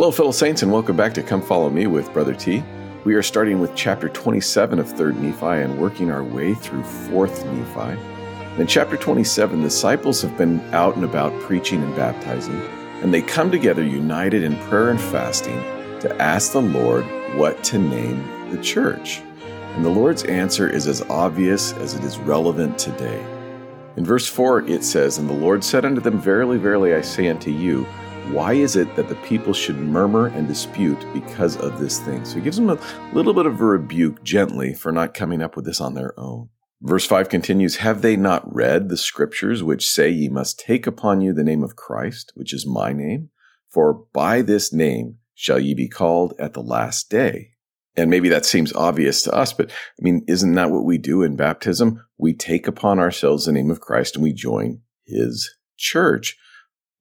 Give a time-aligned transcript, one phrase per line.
[0.00, 2.62] Hello, fellow saints, and welcome back to Come Follow Me with Brother T.
[3.04, 7.44] We are starting with chapter 27 of 3rd Nephi and working our way through 4th
[7.52, 8.00] Nephi.
[8.58, 12.58] In chapter 27, the disciples have been out and about preaching and baptizing,
[13.02, 15.60] and they come together united in prayer and fasting
[16.00, 17.04] to ask the Lord
[17.36, 19.20] what to name the church.
[19.74, 23.22] And the Lord's answer is as obvious as it is relevant today.
[23.98, 27.28] In verse 4, it says, And the Lord said unto them, Verily, verily, I say
[27.28, 27.86] unto you,
[28.28, 32.24] why is it that the people should murmur and dispute because of this thing?
[32.24, 32.78] So he gives them a
[33.12, 36.48] little bit of a rebuke gently for not coming up with this on their own.
[36.82, 41.20] Verse 5 continues Have they not read the scriptures which say, Ye must take upon
[41.20, 43.30] you the name of Christ, which is my name?
[43.68, 47.50] For by this name shall ye be called at the last day.
[47.96, 51.22] And maybe that seems obvious to us, but I mean, isn't that what we do
[51.22, 52.04] in baptism?
[52.18, 56.38] We take upon ourselves the name of Christ and we join his church.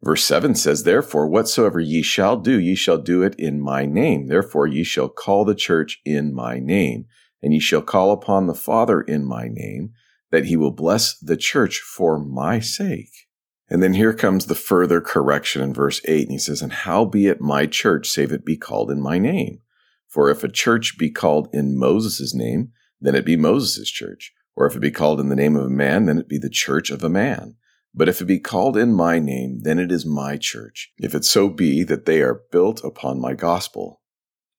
[0.02, 4.28] Verse 7 says, Therefore, whatsoever ye shall do, ye shall do it in my name.
[4.28, 7.06] Therefore, ye shall call the church in my name,
[7.42, 9.92] and ye shall call upon the Father in my name,
[10.32, 13.28] that he will bless the church for my sake.
[13.70, 17.06] And then here comes the further correction in verse 8, and he says, And how
[17.06, 19.60] be it my church, save it be called in my name.
[20.08, 24.34] For if a church be called in Moses' name, then it be Moses' church.
[24.56, 26.50] Or if it be called in the name of a man, then it be the
[26.50, 27.56] church of a man.
[27.94, 31.26] But if it be called in my name, then it is my church, if it
[31.26, 34.02] so be that they are built upon my gospel.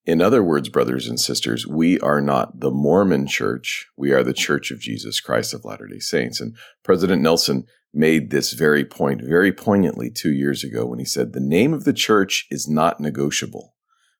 [0.05, 3.87] In other words, brothers and sisters, we are not the Mormon church.
[3.97, 6.41] We are the church of Jesus Christ of Latter day Saints.
[6.41, 11.33] And President Nelson made this very point very poignantly two years ago when he said,
[11.33, 13.75] The name of the church is not negotiable.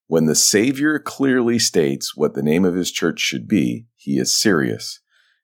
[0.07, 4.37] When the Savior clearly states what the name of his church should be, he is
[4.37, 5.01] serious.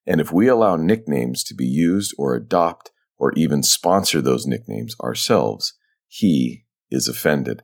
[0.06, 4.96] And if we allow nicknames to be used or adopt or even sponsor those nicknames
[5.00, 5.74] ourselves,
[6.06, 7.62] he is offended.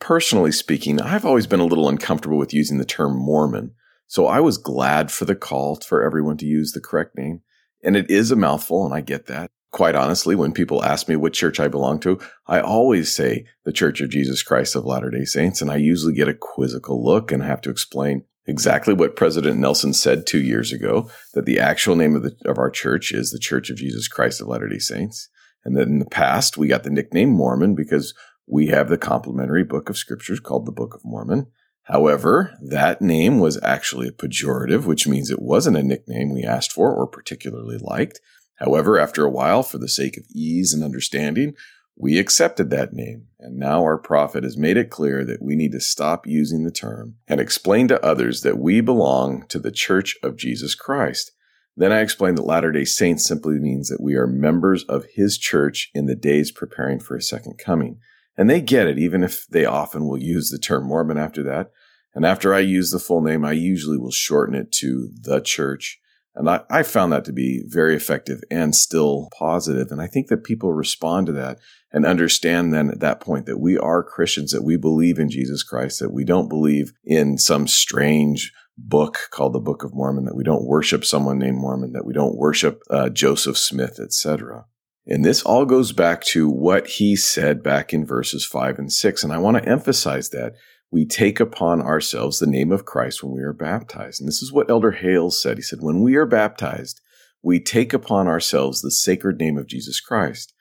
[0.00, 3.74] Personally speaking, I've always been a little uncomfortable with using the term Mormon,
[4.06, 7.42] so I was glad for the call for everyone to use the correct name.
[7.82, 9.50] And it is a mouthful, and I get that.
[9.70, 13.72] Quite honestly, when people ask me what church I belong to, I always say the
[13.72, 17.30] Church of Jesus Christ of Latter day Saints, and I usually get a quizzical look
[17.30, 21.94] and have to explain exactly what President Nelson said two years ago that the actual
[21.94, 24.78] name of, the, of our church is the Church of Jesus Christ of Latter day
[24.78, 25.28] Saints.
[25.64, 28.14] And that in the past, we got the nickname Mormon because
[28.46, 31.48] we have the complementary book of scriptures called the Book of Mormon.
[31.82, 36.72] However, that name was actually a pejorative, which means it wasn't a nickname we asked
[36.72, 38.20] for or particularly liked.
[38.56, 41.54] However, after a while, for the sake of ease and understanding,
[42.00, 45.72] we accepted that name, and now our prophet has made it clear that we need
[45.72, 50.16] to stop using the term and explain to others that we belong to the Church
[50.22, 51.32] of Jesus Christ.
[51.76, 55.38] Then I explained that Latter day Saints simply means that we are members of His
[55.38, 57.98] church in the days preparing for His second coming.
[58.36, 61.72] And they get it, even if they often will use the term Mormon after that.
[62.14, 65.98] And after I use the full name, I usually will shorten it to the church
[66.38, 69.88] and I, I, found that to be very effective and still positive.
[69.90, 71.58] And I think that people respond to that
[71.92, 75.64] and understand then at that point that we are Christians, that we believe in Jesus
[75.64, 80.36] Christ, that we don't believe in some strange book called the Book of Mormon, that
[80.36, 84.66] we don't worship someone named Mormon, that we don't worship uh, Joseph Smith, etc.
[85.06, 89.24] And this all goes back to what he said back in verses five and six.
[89.24, 90.52] And I want to emphasize that
[90.90, 94.20] we take upon ourselves the name of Christ when we are baptized.
[94.20, 95.58] And this is what Elder Hales said.
[95.58, 97.00] He said, When we are baptized,
[97.42, 100.54] we take upon ourselves the sacred name of Jesus Christ.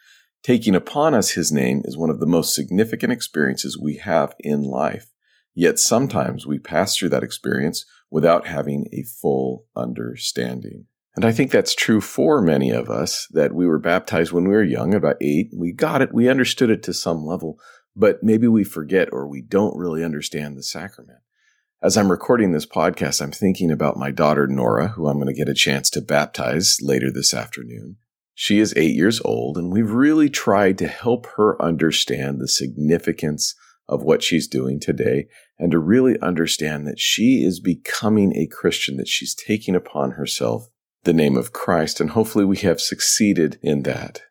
[0.44, 4.64] Taking upon us his name is one of the most significant experiences we have in
[4.64, 5.12] life.
[5.56, 10.86] Yet sometimes we pass through that experience without having a full understanding.
[11.16, 14.54] And I think that's true for many of us that we were baptized when we
[14.54, 15.50] were young, about eight.
[15.52, 16.14] We got it.
[16.14, 17.60] We understood it to some level
[17.98, 21.18] but maybe we forget or we don't really understand the sacrament.
[21.82, 25.34] As I'm recording this podcast, I'm thinking about my daughter, Nora, who I'm going to
[25.34, 27.98] get a chance to baptize later this afternoon.
[28.36, 33.56] She is eight years old, and we've really tried to help her understand the significance
[33.90, 35.28] of what she's doing today
[35.58, 40.68] and to really understand that she is becoming a Christian, that she's taking upon herself
[41.04, 42.00] the name of Christ.
[42.00, 44.22] And hopefully we have succeeded in that.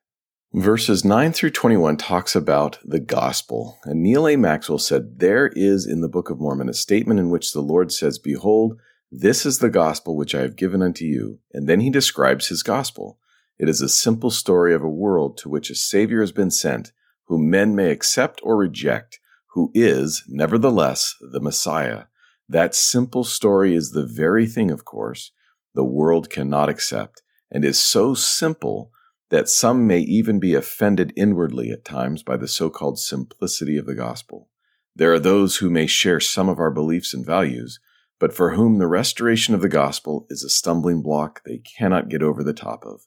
[0.56, 3.78] Verses 9 through 21 talks about the gospel.
[3.84, 4.36] And Neal A.
[4.36, 7.92] Maxwell said, There is in the Book of Mormon a statement in which the Lord
[7.92, 8.80] says, Behold,
[9.12, 11.40] this is the gospel which I have given unto you.
[11.52, 13.18] And then he describes his gospel.
[13.58, 16.92] It is a simple story of a world to which a Savior has been sent,
[17.26, 22.04] whom men may accept or reject, who is, nevertheless, the Messiah.
[22.48, 25.32] That simple story is the very thing, of course,
[25.74, 27.20] the world cannot accept,
[27.50, 28.90] and is so simple
[29.30, 33.86] that some may even be offended inwardly at times by the so called simplicity of
[33.86, 34.48] the gospel.
[34.94, 37.80] There are those who may share some of our beliefs and values,
[38.18, 42.22] but for whom the restoration of the gospel is a stumbling block they cannot get
[42.22, 43.02] over the top of.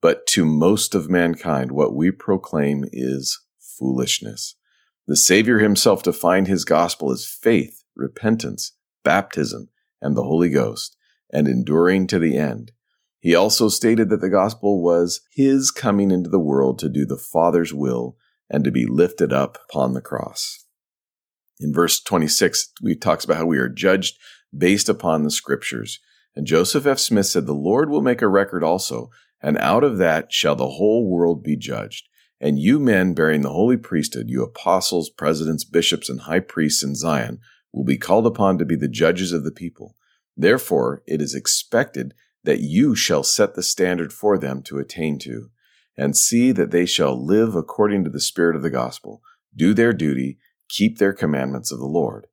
[0.00, 4.56] But to most of mankind, what we proclaim is foolishness.
[5.06, 8.72] The Savior himself defined his gospel as faith, repentance,
[9.04, 9.68] baptism,
[10.00, 10.96] and the Holy Ghost,
[11.32, 12.72] and enduring to the end.
[13.22, 17.16] He also stated that the gospel was his coming into the world to do the
[17.16, 18.16] Father's will
[18.50, 20.66] and to be lifted up upon the cross.
[21.60, 24.18] In verse 26, we talks about how we are judged
[24.54, 26.00] based upon the scriptures.
[26.34, 26.98] And Joseph F.
[26.98, 29.10] Smith said, The Lord will make a record also,
[29.40, 32.08] and out of that shall the whole world be judged.
[32.40, 36.96] And you men bearing the holy priesthood, you apostles, presidents, bishops, and high priests in
[36.96, 37.38] Zion,
[37.72, 39.94] will be called upon to be the judges of the people.
[40.36, 45.50] Therefore, it is expected that you shall set the standard for them to attain to,
[45.96, 49.22] and see that they shall live according to the spirit of the gospel,
[49.54, 52.26] do their duty, keep their commandments of the Lord.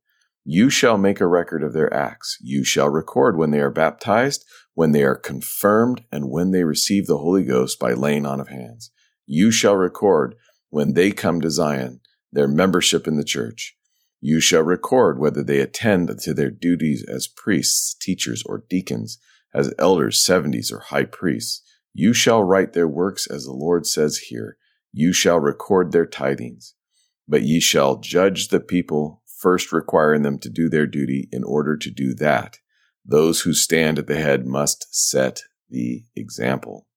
[0.45, 2.38] You shall make a record of their acts.
[2.41, 7.05] You shall record when they are baptized, when they are confirmed, and when they receive
[7.05, 8.91] the Holy Ghost by laying on of hands.
[9.27, 10.35] You shall record
[10.69, 12.00] when they come to Zion,
[12.31, 13.75] their membership in the church.
[14.21, 19.19] You shall record whether they attend to their duties as priests, teachers, or deacons,
[19.54, 21.63] as elders, seventies, or high priests.
[21.94, 24.57] You shall write their works as the Lord says here.
[24.92, 26.74] You shall record their tithings.
[27.28, 31.78] But ye shall judge the people first requiring them to do their duty in order
[31.78, 32.57] to do that.
[33.06, 36.88] Those who stand at the head must set the example.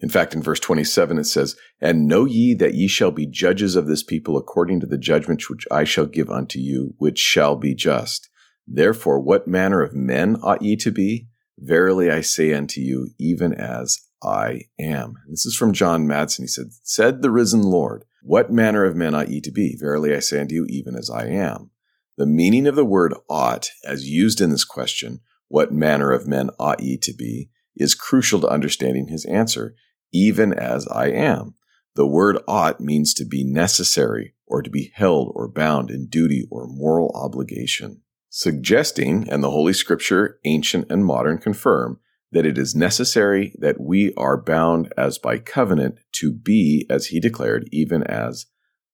[0.00, 3.76] In fact, in verse 27, it says, And know ye that ye shall be judges
[3.76, 7.56] of this people according to the judgments which I shall give unto you, which shall
[7.56, 8.28] be just.
[8.66, 11.28] Therefore, what manner of men ought ye to be?
[11.60, 15.14] Verily I say unto you, even as I am.
[15.28, 16.42] This is from John Madsen.
[16.42, 19.76] He said, Said the risen Lord, What manner of men ought ye to be?
[19.78, 21.70] Verily I say unto you, even as I am.
[22.16, 26.50] The meaning of the word ought, as used in this question, what manner of men
[26.58, 29.74] ought ye to be, is crucial to understanding his answer,
[30.12, 31.54] even as I am.
[31.94, 36.46] The word ought means to be necessary or to be held or bound in duty
[36.50, 42.00] or moral obligation, suggesting, and the Holy Scripture, ancient and modern, confirm
[42.32, 47.20] that it is necessary that we are bound as by covenant to be, as he
[47.20, 48.46] declared, even as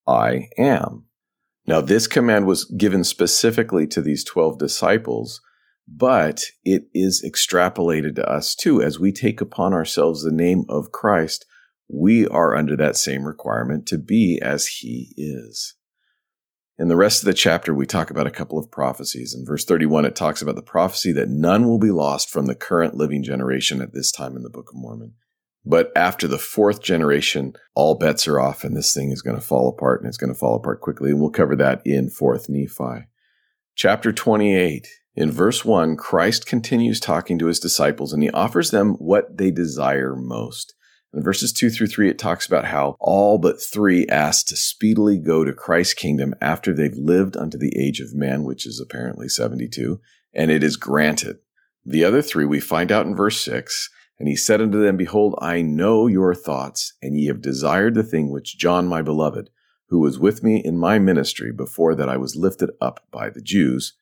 [0.07, 1.05] I am.
[1.67, 5.41] Now, this command was given specifically to these 12 disciples,
[5.87, 8.81] but it is extrapolated to us too.
[8.81, 11.45] As we take upon ourselves the name of Christ,
[11.87, 15.75] we are under that same requirement to be as he is.
[16.79, 19.33] In the rest of the chapter, we talk about a couple of prophecies.
[19.33, 22.53] In verse 31, it talks about the prophecy that none will be lost from the
[22.53, 25.15] current living generation at this time in the Book of Mormon.
[25.65, 29.41] But after the fourth generation, all bets are off and this thing is going to
[29.41, 31.09] fall apart and it's going to fall apart quickly.
[31.09, 33.07] And we'll cover that in fourth Nephi.
[33.75, 34.87] Chapter 28.
[35.15, 39.49] In verse 1, Christ continues talking to his disciples and he offers them what they
[39.49, 40.75] desire most.
[41.17, 45.17] In verses 2 through 3, it talks about how all but three asked to speedily
[45.17, 49.27] go to Christ's kingdom after they've lived unto the age of man, which is apparently
[49.27, 49.99] 72,
[50.31, 51.39] and it is granted.
[51.83, 55.33] The other three we find out in verse 6 and he said unto them, Behold,
[55.41, 59.49] I know your thoughts, and ye have desired the thing which John my beloved,
[59.89, 63.41] who was with me in my ministry before that I was lifted up by the
[63.41, 63.93] Jews,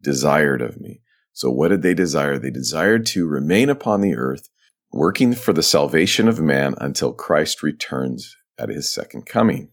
[0.00, 1.02] desired of me.
[1.34, 2.38] So what did they desire?
[2.38, 4.48] They desired to remain upon the earth,
[4.92, 9.70] working for the salvation of man until Christ returns at his second coming.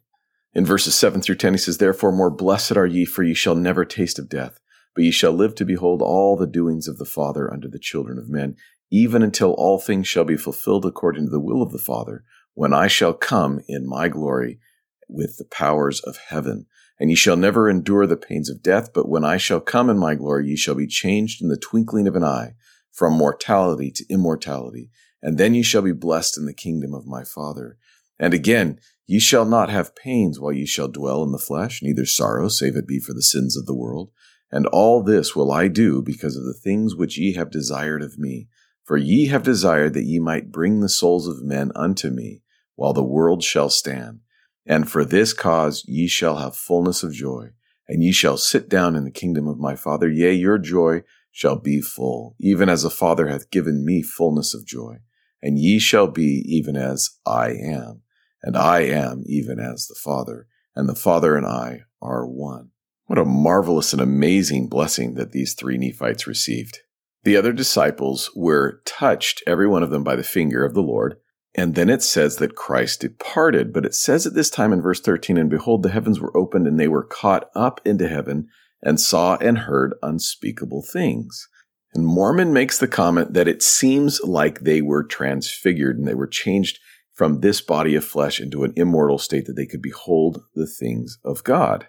[0.53, 3.55] In verses 7 through 10, he says, Therefore more blessed are ye, for ye shall
[3.55, 4.59] never taste of death,
[4.95, 8.17] but ye shall live to behold all the doings of the Father unto the children
[8.17, 8.55] of men
[8.91, 12.23] even until all things shall be fulfilled according to the will of the Father,
[12.53, 14.59] when I shall come in my glory
[15.07, 16.65] with the powers of heaven.
[16.99, 19.97] And ye shall never endure the pains of death, but when I shall come in
[19.97, 22.55] my glory, ye shall be changed in the twinkling of an eye,
[22.91, 24.89] from mortality to immortality.
[25.21, 27.77] And then ye shall be blessed in the kingdom of my Father.
[28.19, 32.05] And again, ye shall not have pains while ye shall dwell in the flesh, neither
[32.05, 34.11] sorrow, save it be for the sins of the world.
[34.51, 38.17] And all this will I do because of the things which ye have desired of
[38.17, 38.47] me
[38.89, 42.41] for ye have desired that ye might bring the souls of men unto me,
[42.73, 44.21] while the world shall stand.
[44.65, 47.49] And for this cause ye shall have fullness of joy,
[47.87, 50.09] and ye shall sit down in the kingdom of my Father.
[50.09, 54.65] Yea, your joy shall be full, even as the Father hath given me fullness of
[54.65, 54.95] joy.
[55.41, 58.01] And ye shall be even as I am,
[58.43, 62.71] and I am even as the Father, and the Father and I are one.
[63.05, 66.79] What a marvelous and amazing blessing that these three Nephites received.
[67.23, 71.17] The other disciples were touched, every one of them, by the finger of the Lord.
[71.55, 75.01] And then it says that Christ departed, but it says at this time in verse
[75.01, 78.47] 13, and behold, the heavens were opened and they were caught up into heaven
[78.81, 81.49] and saw and heard unspeakable things.
[81.93, 86.27] And Mormon makes the comment that it seems like they were transfigured and they were
[86.27, 86.79] changed
[87.13, 91.17] from this body of flesh into an immortal state that they could behold the things
[91.25, 91.87] of God.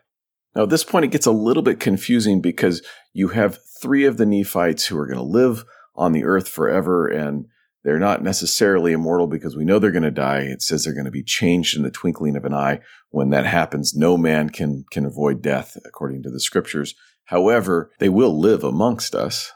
[0.56, 4.16] Now, at this point, it gets a little bit confusing because you have three of
[4.16, 5.64] the Nephites who are going to live
[5.94, 7.46] on the earth forever and
[7.82, 10.40] they're not necessarily immortal because we know they're going to die.
[10.40, 12.80] It says they're going to be changed in the twinkling of an eye.
[13.10, 16.94] When that happens, no man can, can avoid death according to the scriptures.
[17.26, 19.52] However, they will live amongst us.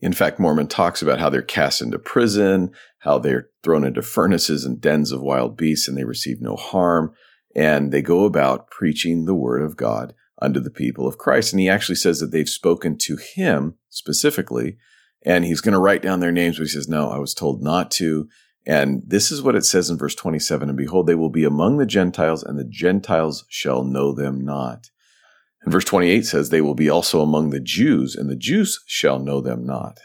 [0.00, 4.64] In fact, Mormon talks about how they're cast into prison, how they're thrown into furnaces
[4.64, 7.12] and dens of wild beasts and they receive no harm.
[7.56, 11.52] And they go about preaching the word of God unto the people of Christ.
[11.52, 14.76] And he actually says that they've spoken to him specifically
[15.22, 17.62] and he's going to write down their names, but he says, No, I was told
[17.62, 18.28] not to.
[18.66, 21.78] And this is what it says in verse 27 And behold, they will be among
[21.78, 24.90] the Gentiles, and the Gentiles shall know them not.
[25.68, 29.18] And verse 28 says, They will be also among the Jews, and the Jews shall
[29.18, 29.98] know them not.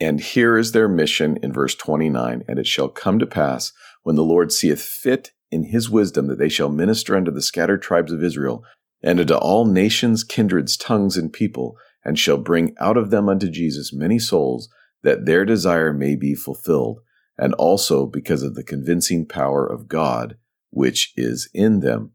[0.00, 4.16] And here is their mission in verse 29 And it shall come to pass, when
[4.16, 8.10] the Lord seeth fit in his wisdom, that they shall minister unto the scattered tribes
[8.10, 8.64] of Israel,
[9.00, 13.48] and unto all nations, kindreds, tongues, and people and shall bring out of them unto
[13.48, 14.68] Jesus many souls,
[15.04, 16.98] that their desire may be fulfilled,
[17.38, 20.38] and also because of the convincing power of God
[20.70, 22.14] which is in them.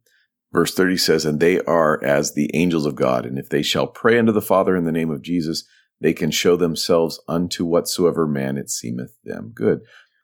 [0.54, 3.88] Verse 30 says, And they are as the angels of God, and if they shall
[3.88, 5.68] pray unto the Father in the name of Jesus,
[6.00, 9.82] they can show themselves unto whatsoever man it seemeth them good.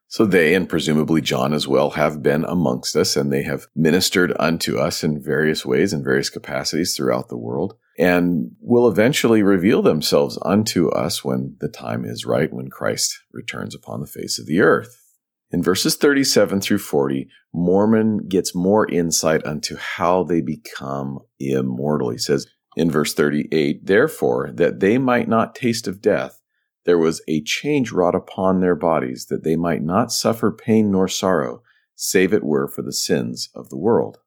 [0.07, 4.33] So they, and presumably John as well, have been amongst us, and they have ministered
[4.39, 9.81] unto us in various ways and various capacities throughout the world and will eventually reveal
[9.81, 14.45] themselves unto us when the time is right, when Christ returns upon the face of
[14.45, 15.08] the earth.
[15.51, 22.11] In verses 37 through 40, Mormon gets more insight unto how they become immortal.
[22.11, 26.39] He says in verse 38, Therefore, that they might not taste of death,
[26.85, 31.07] there was a change wrought upon their bodies, that they might not suffer pain nor
[31.07, 31.61] sorrow,
[31.95, 34.19] save it were for the sins of the world.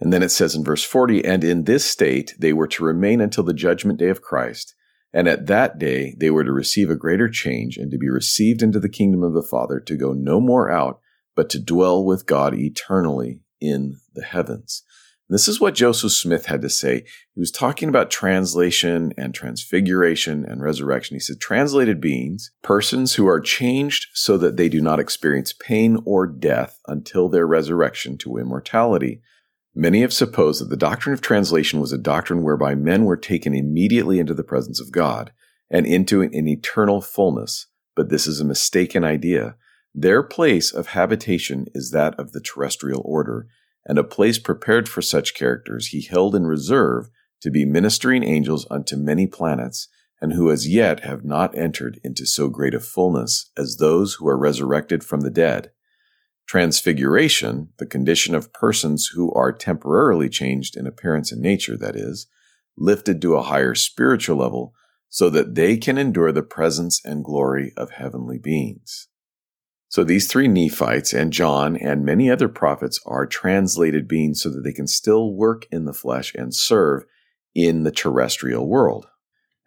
[0.00, 3.20] And then it says in verse 40, and in this state they were to remain
[3.20, 4.74] until the judgment day of Christ.
[5.12, 8.62] And at that day they were to receive a greater change and to be received
[8.62, 11.00] into the kingdom of the Father, to go no more out,
[11.34, 14.82] but to dwell with God eternally in the heavens.
[15.28, 17.04] this is what Joseph Smith had to say.
[17.34, 21.14] He was talking about translation and transfiguration and resurrection.
[21.14, 25.98] He said, translated beings, persons who are changed so that they do not experience pain
[26.04, 29.22] or death until their resurrection to immortality.
[29.74, 33.54] Many have supposed that the doctrine of translation was a doctrine whereby men were taken
[33.54, 35.32] immediately into the presence of God
[35.70, 39.54] and into an eternal fullness, but this is a mistaken idea.
[39.94, 43.46] Their place of habitation is that of the terrestrial order,
[43.86, 47.08] and a place prepared for such characters he held in reserve
[47.40, 49.88] to be ministering angels unto many planets,
[50.20, 54.28] and who as yet have not entered into so great a fullness as those who
[54.28, 55.70] are resurrected from the dead.
[56.50, 62.26] Transfiguration, the condition of persons who are temporarily changed in appearance and nature, that is,
[62.76, 64.74] lifted to a higher spiritual level
[65.08, 69.06] so that they can endure the presence and glory of heavenly beings.
[69.90, 74.62] So these three Nephites and John and many other prophets are translated beings so that
[74.62, 77.04] they can still work in the flesh and serve
[77.54, 79.06] in the terrestrial world.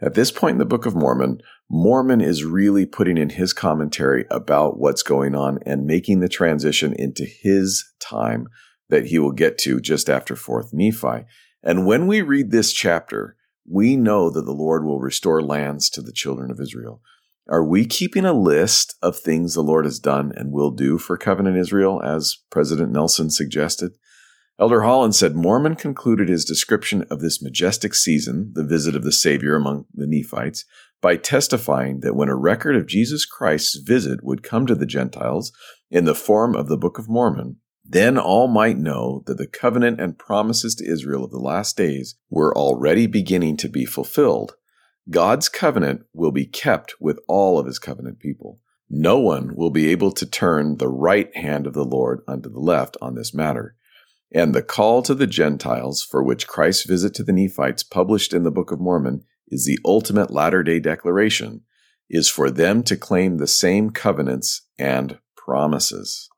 [0.01, 1.39] At this point in the Book of Mormon,
[1.75, 6.93] Mormon is really putting in his commentary about what's going on and making the transition
[6.93, 8.47] into his time
[8.89, 11.25] that he will get to just after 4th Nephi.
[11.63, 13.37] And when we read this chapter,
[13.67, 17.01] we know that the Lord will restore lands to the children of Israel.
[17.49, 21.17] Are we keeping a list of things the Lord has done and will do for
[21.17, 23.93] covenant Israel, as President Nelson suggested?
[24.59, 29.11] Elder Holland said Mormon concluded his description of this majestic season, the visit of the
[29.11, 30.65] Savior among the Nephites,
[31.03, 35.51] by testifying that when a record of Jesus Christ's visit would come to the Gentiles
[35.91, 39.99] in the form of the Book of Mormon, then all might know that the covenant
[39.99, 44.55] and promises to Israel of the last days were already beginning to be fulfilled.
[45.09, 48.61] God's covenant will be kept with all of his covenant people.
[48.89, 52.61] No one will be able to turn the right hand of the Lord unto the
[52.61, 53.75] left on this matter.
[54.31, 58.43] And the call to the Gentiles, for which Christ's visit to the Nephites, published in
[58.43, 61.61] the Book of Mormon, is the ultimate latter day declaration,
[62.09, 66.29] is for them to claim the same covenants and promises.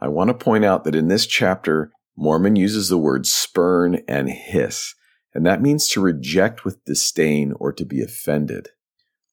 [0.00, 4.28] I want to point out that in this chapter, Mormon uses the words spurn and
[4.28, 4.94] hiss,
[5.34, 8.68] and that means to reject with disdain or to be offended.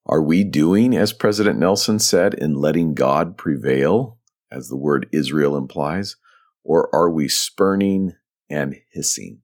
[0.05, 4.17] Are we doing as President Nelson said in letting God prevail
[4.51, 6.15] as the word Israel implies,
[6.63, 8.13] or are we spurning
[8.49, 9.41] and hissing?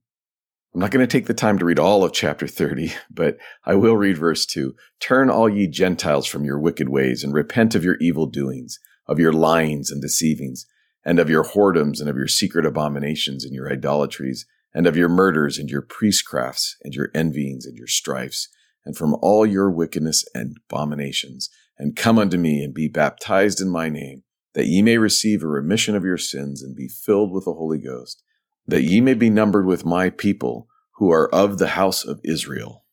[0.75, 3.75] I'm not going to take the time to read all of chapter 30, but I
[3.75, 4.75] will read verse 2.
[4.99, 8.77] Turn all ye Gentiles from your wicked ways and repent of your evil doings,
[9.07, 10.65] of your lyings and deceivings,
[11.05, 15.07] and of your whoredoms and of your secret abominations and your idolatries, and of your
[15.07, 18.49] murders and your priestcrafts and your envyings and your strifes,
[18.83, 23.69] and from all your wickedness and abominations, and come unto me and be baptized in
[23.69, 24.23] my name,
[24.55, 27.79] that ye may receive a remission of your sins and be filled with the Holy
[27.79, 28.21] Ghost
[28.67, 32.85] that ye may be numbered with my people who are of the house of Israel.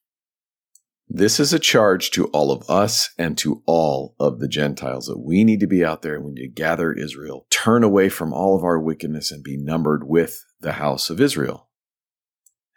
[1.09, 5.19] This is a charge to all of us and to all of the Gentiles that
[5.19, 8.65] we need to be out there when you gather Israel, turn away from all of
[8.65, 11.69] our wickedness and be numbered with the house of Israel.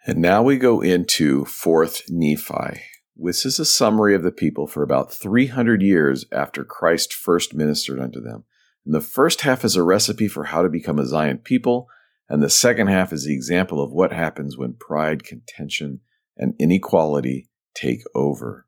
[0.06, 2.82] And now we go into 4th Nephi.
[3.16, 7.98] This is a summary of the people for about 300 years after Christ first ministered
[7.98, 8.44] unto them.
[8.84, 11.88] And the first half is a recipe for how to become a Zion people,
[12.28, 16.00] and the second half is the example of what happens when pride, contention,
[16.36, 18.66] and inequality take over.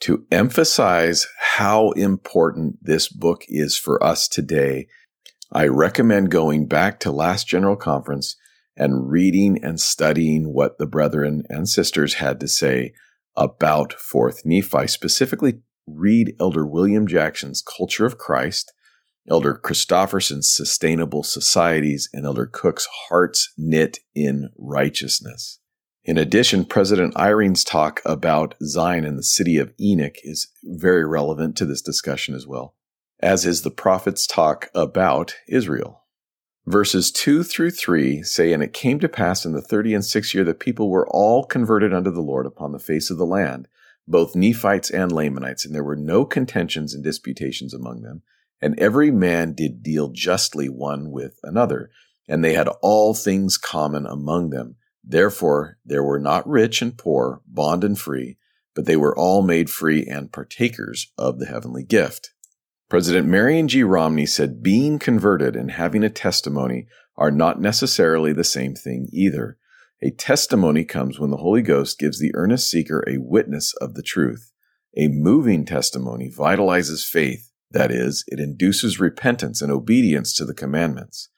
[0.00, 4.88] To emphasize how important this book is for us today,
[5.52, 8.36] I recommend going back to last General Conference
[8.76, 12.94] and reading and studying what the brethren and sisters had to say
[13.36, 14.86] about 4th Nephi.
[14.86, 18.72] Specifically, read Elder William Jackson's Culture of Christ
[19.28, 25.60] Elder Christofferson's Sustainable Societies, and Elder Cook's Hearts Knit in Righteousness.
[26.04, 31.56] In addition, President Eyring's talk about Zion and the city of Enoch is very relevant
[31.56, 32.74] to this discussion as well,
[33.20, 36.02] as is the prophet's talk about Israel.
[36.66, 40.34] Verses 2 through 3 say, And it came to pass in the thirty and sixth
[40.34, 43.68] year that people were all converted unto the Lord upon the face of the land,
[44.08, 48.22] both Nephites and Lamanites, and there were no contentions and disputations among them
[48.62, 51.90] and every man did deal justly one with another,
[52.28, 54.76] and they had all things common among them.
[55.04, 58.38] Therefore there were not rich and poor, bond and free,
[58.74, 62.30] but they were all made free and partakers of the heavenly gift.
[62.88, 63.82] President Marion G.
[63.82, 69.58] Romney said being converted and having a testimony are not necessarily the same thing either.
[70.02, 74.02] A testimony comes when the Holy Ghost gives the earnest seeker a witness of the
[74.02, 74.52] truth.
[74.96, 81.28] A moving testimony vitalizes faith that is, it induces repentance and obedience to the commandments.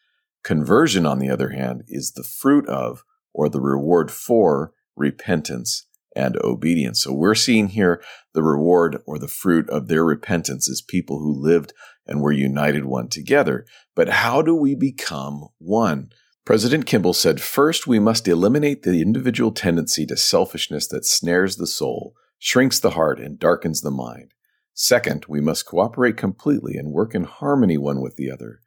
[0.43, 6.37] Conversion, on the other hand, is the fruit of or the reward for repentance and
[6.43, 7.03] obedience.
[7.03, 8.03] So we're seeing here
[8.35, 11.73] the reward or the fruit of their repentance as people who lived
[12.07, 13.67] and were united one together.
[13.95, 16.11] But how do we become one?
[16.45, 21.67] President Kimball said, first, we must eliminate the individual tendency to selfishness that snares the
[21.67, 24.33] soul, shrinks the heart, and darkens the mind.
[24.75, 28.61] Second, we must cooperate completely and work in harmony one with the other.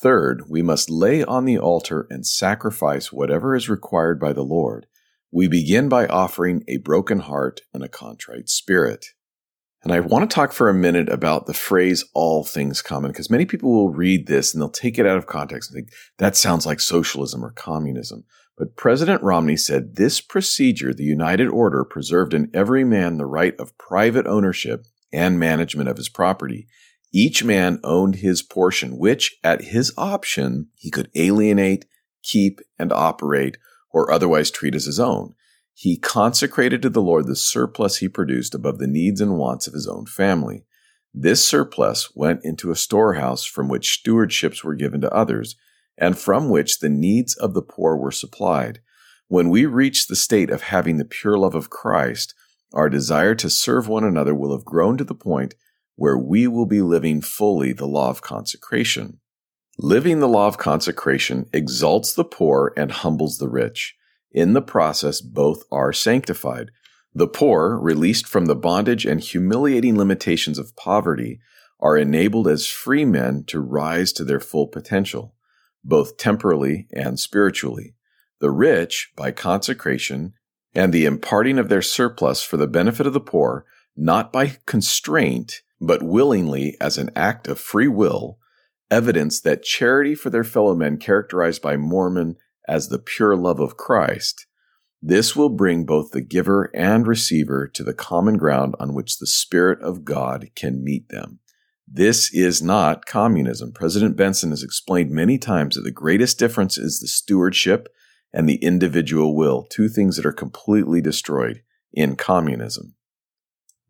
[0.00, 4.86] Third, we must lay on the altar and sacrifice whatever is required by the Lord.
[5.32, 9.06] We begin by offering a broken heart and a contrite spirit.
[9.82, 13.30] And I want to talk for a minute about the phrase all things common, because
[13.30, 16.36] many people will read this and they'll take it out of context and think that
[16.36, 18.24] sounds like socialism or communism.
[18.56, 23.58] But President Romney said this procedure, the United Order, preserved in every man the right
[23.58, 26.66] of private ownership and management of his property.
[27.12, 31.86] Each man owned his portion, which at his option he could alienate,
[32.22, 33.56] keep, and operate,
[33.90, 35.34] or otherwise treat as his own.
[35.72, 39.74] He consecrated to the Lord the surplus he produced above the needs and wants of
[39.74, 40.64] his own family.
[41.14, 45.56] This surplus went into a storehouse from which stewardships were given to others,
[45.96, 48.80] and from which the needs of the poor were supplied.
[49.28, 52.34] When we reach the state of having the pure love of Christ,
[52.72, 55.54] our desire to serve one another will have grown to the point
[55.96, 59.20] where we will be living fully the law of consecration.
[59.78, 63.96] Living the law of consecration exalts the poor and humbles the rich.
[64.30, 66.70] In the process, both are sanctified.
[67.14, 71.40] The poor, released from the bondage and humiliating limitations of poverty,
[71.80, 75.34] are enabled as free men to rise to their full potential,
[75.82, 77.94] both temporally and spiritually.
[78.40, 80.34] The rich, by consecration,
[80.78, 85.62] and the imparting of their surplus for the benefit of the poor, not by constraint,
[85.80, 88.38] but willingly as an act of free will,
[88.88, 92.36] evidence that charity for their fellow men characterized by Mormon
[92.68, 94.46] as the pure love of Christ,
[95.02, 99.26] this will bring both the giver and receiver to the common ground on which the
[99.26, 101.40] Spirit of God can meet them.
[101.88, 103.72] This is not communism.
[103.72, 107.88] President Benson has explained many times that the greatest difference is the stewardship
[108.32, 111.62] and the individual will, two things that are completely destroyed
[111.92, 112.94] in communism.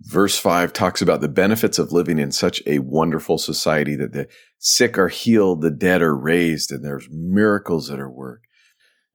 [0.01, 4.29] Verse 5 talks about the benefits of living in such a wonderful society that the
[4.59, 8.46] sick are healed, the dead are raised, and there's miracles that are worked.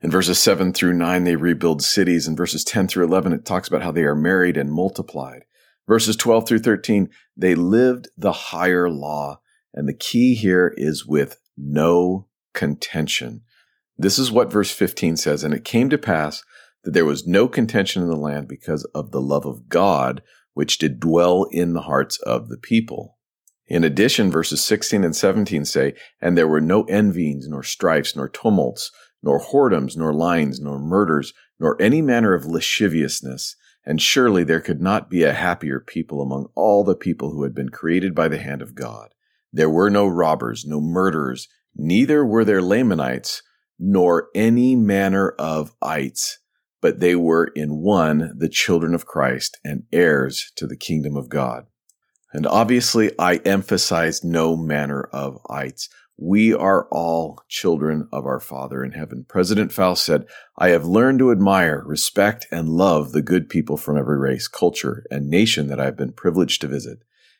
[0.01, 2.27] In verses 7 through 9, they rebuild cities.
[2.27, 5.43] In verses 10 through 11, it talks about how they are married and multiplied.
[5.87, 9.39] Verses 12 through 13, they lived the higher law.
[9.73, 13.43] And the key here is with no contention.
[13.97, 15.43] This is what verse 15 says.
[15.43, 16.43] And it came to pass
[16.83, 20.21] that there was no contention in the land because of the love of God,
[20.53, 23.17] which did dwell in the hearts of the people.
[23.67, 28.27] In addition, verses 16 and 17 say, And there were no envyings, nor strifes, nor
[28.27, 33.55] tumults, nor whoredoms, nor lyings, nor murders, nor any manner of lasciviousness.
[33.85, 37.55] And surely there could not be a happier people among all the people who had
[37.55, 39.13] been created by the hand of God.
[39.51, 43.41] There were no robbers, no murderers, neither were there Lamanites,
[43.79, 46.39] nor any manner of ites,
[46.81, 51.29] but they were in one the children of Christ and heirs to the kingdom of
[51.29, 51.65] God.
[52.33, 55.87] And obviously, I emphasize no manner of ites.
[56.17, 59.25] We are all children of our Father in heaven.
[59.27, 60.25] President Faust said,
[60.57, 65.05] I have learned to admire, respect, and love the good people from every race, culture,
[65.09, 66.99] and nation that I have been privileged to visit.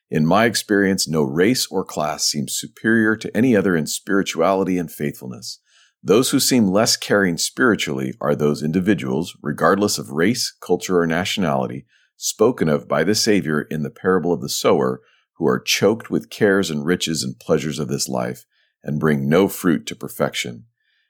[0.10, 4.92] In my experience, no race or class seems superior to any other in spirituality and
[4.92, 5.60] faithfulness.
[6.06, 11.86] Those who seem less caring spiritually are those individuals, regardless of race, culture, or nationality,
[12.18, 15.02] spoken of by the Savior in the parable of the sower,
[15.38, 18.44] who are choked with cares and riches and pleasures of this life
[18.84, 20.66] and bring no fruit to perfection.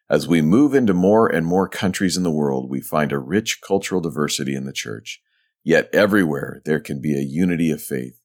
[0.10, 3.62] As we move into more and more countries in the world, we find a rich
[3.66, 5.20] cultural diversity in the church.
[5.64, 8.22] Yet everywhere there can be a unity of faith.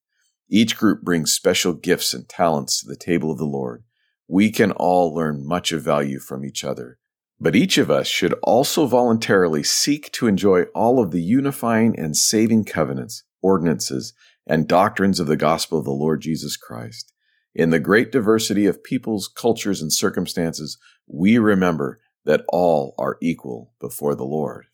[0.50, 3.84] Each group brings special gifts and talents to the table of the Lord.
[4.28, 6.98] We can all learn much of value from each other.
[7.40, 12.16] But each of us should also voluntarily seek to enjoy all of the unifying and
[12.16, 14.12] saving covenants, ordinances,
[14.46, 17.12] and doctrines of the gospel of the Lord Jesus Christ.
[17.54, 23.72] In the great diversity of peoples, cultures, and circumstances, we remember that all are equal
[23.80, 24.66] before the Lord.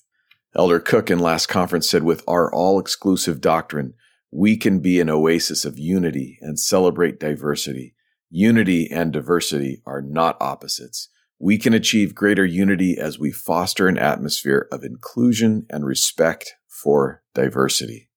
[0.57, 3.95] Elder Cook in last conference said, with our all exclusive doctrine,
[4.31, 7.95] we can be an oasis of unity and celebrate diversity.
[8.37, 11.09] Unity and diversity are not opposites.
[11.39, 17.23] We can achieve greater unity as we foster an atmosphere of inclusion and respect for
[17.33, 18.11] diversity.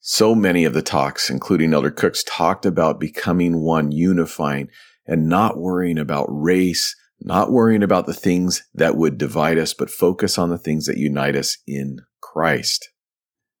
[0.00, 4.70] So many of the talks, including Elder Cook's, talked about becoming one, unifying,
[5.06, 9.90] and not worrying about race, not worrying about the things that would divide us, but
[9.90, 12.88] focus on the things that unite us in Christ.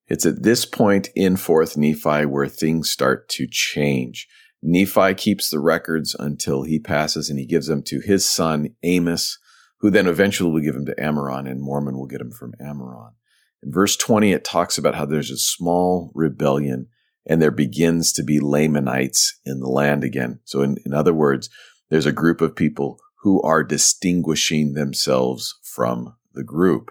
[0.06, 4.26] It's at this point in 4th Nephi where things start to change.
[4.66, 9.38] Nephi keeps the records until he passes and he gives them to his son Amos,
[9.80, 13.12] who then eventually will give them to Ammaron, and Mormon will get them from Ammaron.
[13.62, 16.88] In verse 20, it talks about how there's a small rebellion
[17.26, 20.40] and there begins to be Lamanites in the land again.
[20.44, 21.48] So, in, in other words,
[21.90, 26.90] there's a group of people who are distinguishing themselves from the group.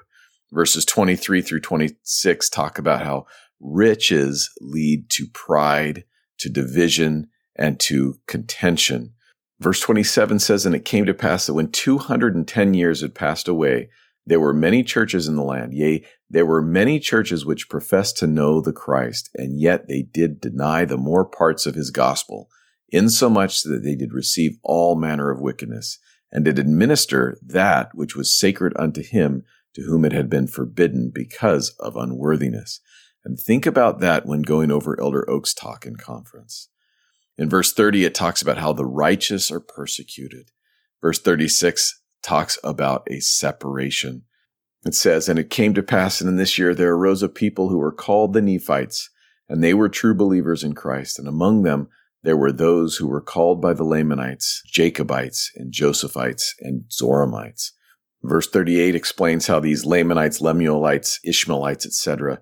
[0.51, 3.25] Verses 23 through 26 talk about how
[3.59, 6.03] riches lead to pride,
[6.39, 9.13] to division, and to contention.
[9.59, 13.89] Verse 27 says, And it came to pass that when 210 years had passed away,
[14.25, 18.27] there were many churches in the land, yea, there were many churches which professed to
[18.27, 22.49] know the Christ, and yet they did deny the more parts of his gospel,
[22.89, 25.99] insomuch that they did receive all manner of wickedness,
[26.31, 29.43] and did administer that which was sacred unto him
[29.75, 32.79] to whom it had been forbidden because of unworthiness.
[33.25, 36.69] And think about that when going over Elder Oaks' talk in conference.
[37.37, 40.51] In verse 30, it talks about how the righteous are persecuted.
[41.01, 44.23] Verse 36 talks about a separation.
[44.85, 47.77] It says, And it came to pass in this year there arose a people who
[47.77, 49.09] were called the Nephites,
[49.49, 51.19] and they were true believers in Christ.
[51.19, 51.89] And among them
[52.23, 57.71] there were those who were called by the Lamanites, Jacobites, and Josephites, and Zoramites.
[58.23, 62.39] Verse 38 explains how these Lamanites, Lemuelites, Ishmaelites, etc.,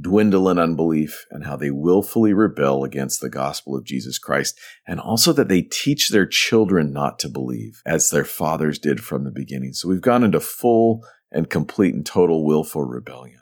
[0.00, 5.00] dwindle in unbelief and how they willfully rebel against the gospel of Jesus Christ, and
[5.00, 9.30] also that they teach their children not to believe as their fathers did from the
[9.30, 9.72] beginning.
[9.72, 13.40] So we've gone into full and complete and total willful rebellion.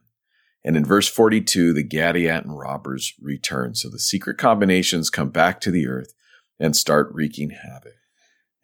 [0.64, 3.74] And in verse 42, the Gadianton robbers return.
[3.74, 6.12] So the secret combinations come back to the earth
[6.58, 7.94] and start wreaking havoc.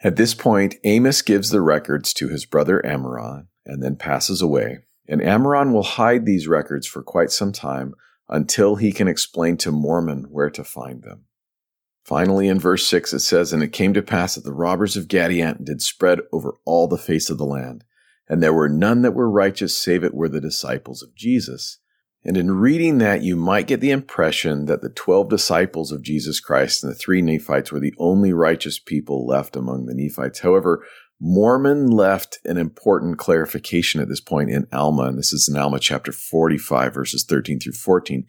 [0.03, 4.81] At this point, Amos gives the records to his brother Ammaron and then passes away.
[5.09, 7.95] And Ammaron will hide these records for quite some time
[8.29, 11.25] until he can explain to Mormon where to find them.
[12.05, 15.09] Finally, in verse 6, it says, And it came to pass that the robbers of
[15.09, 17.85] Gadianton did spread over all the face of the land,
[18.29, 21.79] and there were none that were righteous save it were the disciples of Jesus.
[22.23, 26.41] And in reading that, you might get the impression that the 12 disciples of Jesus
[26.41, 30.41] Christ and the three Nephites were the only righteous people left among the Nephites.
[30.41, 30.87] However,
[31.21, 35.79] Mormon left an important clarification at this point in Alma, and this is in Alma
[35.79, 38.27] chapter 45, verses 13 through 14.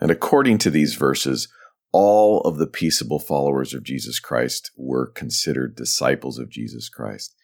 [0.00, 1.48] And according to these verses,
[1.92, 7.34] all of the peaceable followers of Jesus Christ were considered disciples of Jesus Christ.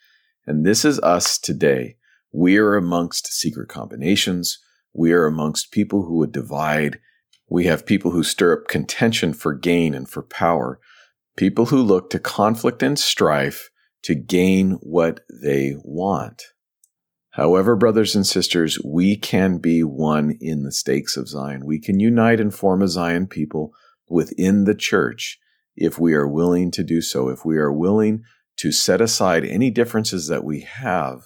[0.46, 1.96] And this is us today.
[2.32, 4.58] We are amongst secret combinations.
[4.94, 7.00] We are amongst people who would divide.
[7.48, 10.78] We have people who stir up contention for gain and for power,
[11.36, 13.68] people who look to conflict and strife
[14.06, 16.44] to gain what they want.
[17.30, 21.66] However, brothers and sisters, we can be one in the stakes of Zion.
[21.66, 23.72] We can unite and form a Zion people
[24.08, 25.40] within the church
[25.74, 28.22] if we are willing to do so, if we are willing
[28.58, 31.22] to set aside any differences that we have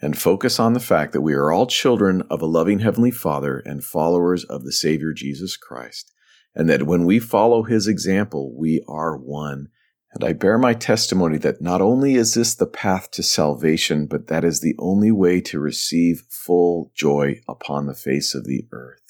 [0.00, 3.58] and focus on the fact that we are all children of a loving Heavenly Father
[3.66, 6.14] and followers of the Savior Jesus Christ,
[6.54, 9.66] and that when we follow His example, we are one.
[10.12, 14.26] And I bear my testimony that not only is this the path to salvation, but
[14.26, 19.02] that is the only way to receive full joy upon the face of the earth.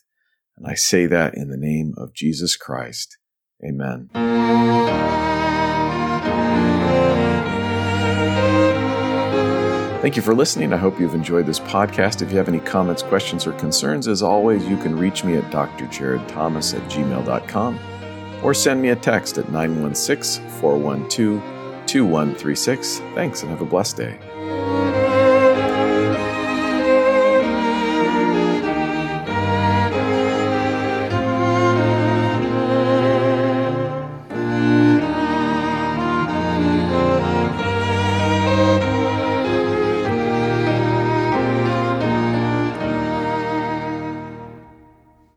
[0.58, 3.16] And I say that in the name of Jesus Christ.
[3.66, 4.10] Amen.
[10.02, 10.72] Thank you for listening.
[10.72, 12.22] I hope you've enjoyed this podcast.
[12.22, 15.44] If you have any comments, questions, or concerns, as always, you can reach me at
[15.50, 17.99] drjaredthomas at gmail.com
[18.42, 22.98] or send me a text at 916 412 2136.
[23.14, 24.18] Thanks and have a blessed day.